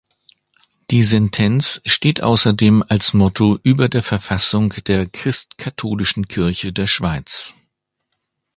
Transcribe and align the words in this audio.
Die 0.89 1.03
Sentenz 1.03 1.79
steht 1.85 2.23
außerdem 2.23 2.83
als 2.87 3.13
Motto 3.13 3.59
über 3.61 3.87
der 3.87 4.01
Verfassung 4.01 4.73
der 4.87 5.05
Christkatholischen 5.05 6.27
Kirche 6.27 6.73
der 6.73 6.87
Schweiz. 6.87 7.53